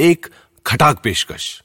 [0.00, 0.26] एक
[0.66, 1.62] खटाक पेशकश।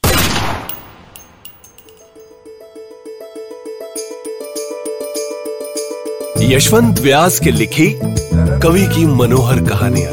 [6.38, 8.00] यशवंत व्यास के लिखी
[8.34, 10.12] कवि की मनोहर कहानियाँ।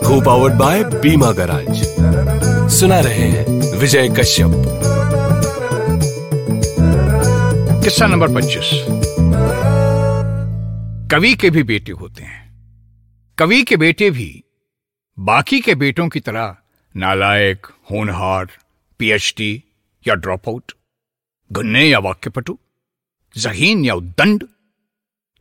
[0.00, 1.84] को पावर्ड बाय बीमा गराज
[2.70, 4.50] सुना रहे हैं विजय कश्यप।
[7.84, 8.70] किस्सा नंबर पच्चीस।
[11.10, 12.38] कवि के भी बेटे होते हैं।
[13.38, 14.44] कवि के बेटे भी
[15.18, 16.56] बाकी के बेटों की तरह
[16.98, 18.58] नालायक, होनहार,
[18.98, 19.64] पीएचडी
[20.06, 20.72] या ड्रॉप आउट
[21.52, 22.58] गुन्ने या वाक्यपटु,
[23.36, 24.48] जहीन या उद्दंड,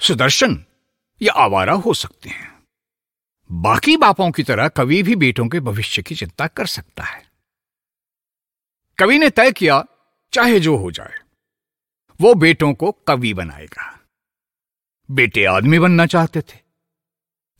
[0.02, 0.66] सुदर्शन
[1.22, 2.64] या आवारा हो सकते हैं।
[3.52, 7.32] बाकी बापों की तरह कवि भी बेटों के भविष्य की चिंता कर सकता है।
[8.98, 9.86] कवि ने तय किया,
[10.34, 11.20] चाहे जो हो जाए,
[12.22, 14.00] वो बेटों को कवि बनाएगा।
[15.12, 16.60] बेटे आदमी बनना चाहते थे।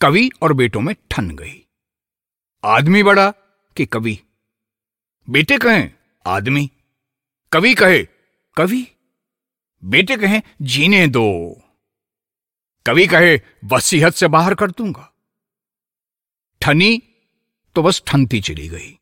[0.02, 1.66] कवि और बेटों में ठन गई।
[2.66, 3.34] आदमी बड़ा
[3.78, 4.20] कि कवि।
[5.30, 5.92] बेटे कहें,
[6.28, 6.72] आदमी।
[7.52, 8.08] कवि कहे,
[8.56, 8.88] कवि।
[9.84, 11.62] बेटे कहें, जीने दो।
[12.86, 15.14] कवि कहे, वसीहत से बाहर कर दूँगा।
[16.62, 17.04] ठनी
[17.76, 19.00] तो बस ठनती चली गई।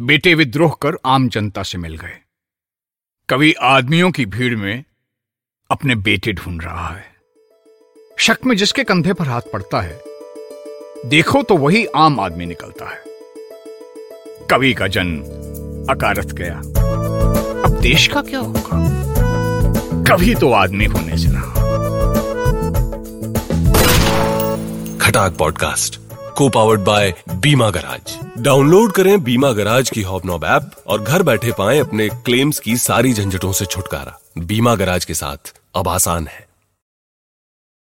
[0.00, 2.20] बेटे विद्रोह कर आम जनता से मिल गए।
[3.28, 4.84] कवि आदमियों की भीड़ में
[5.70, 7.16] अपने बेटे ढूंढ रहा है।
[8.18, 10.02] शक में जिसके कंधे पर हाथ पड़ता है,
[11.08, 13.07] देखो तो वही आम आदमी निकलता है।
[14.50, 15.20] कवि का जन्म
[15.92, 16.54] अकारत गया।
[17.64, 18.60] अब देश का क्या होगा?
[20.02, 21.52] कभी तो आदमी होने से रहा
[24.98, 26.00] खटाक पॉडकास्ट
[26.36, 28.18] को powered by Bima garage.
[28.38, 33.12] Download करें बीमा गराज की हॉबनॉब ऐप और घर बैठे पाएँ अपने क्लेम्स की सारी
[33.12, 36.47] झंझटों से छुटकारा। बीमा गराज के साथ अब आसान है।